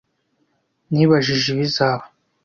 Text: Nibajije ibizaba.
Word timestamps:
Nibajije 0.91 1.47
ibizaba. 1.53 2.03